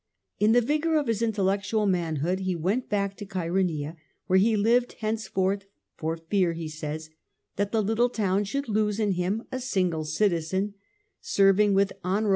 In 0.39 0.53
the 0.53 0.61
vigour 0.61 0.95
of 0.95 1.05
his 1.05 1.21
intellec 1.21 1.59
tual 1.61 1.87
manhood 1.87 2.39
he 2.39 2.55
went 2.55 2.89
back 2.89 3.15
to 3.17 3.25
Chaeroneia, 3.27 3.95
where 4.25 4.39
he 4.39 4.55
lived 4.57 4.93
henceforth, 4.93 5.65
for 5.95 6.17
fear, 6.17 6.53
he 6.53 6.67
says, 6.67 7.11
that 7.55 7.71
the 7.71 7.83
little 7.83 8.09
town 8.09 8.45
should 8.45 8.67
lose 8.67 8.99
in 8.99 9.11
him 9.11 9.43
a 9.51 9.59
single 9.59 10.05
citizen; 10.05 10.73
serving 11.21 11.75
with 11.75 11.93
honourable 12.03 12.29
A. 12.29 12.29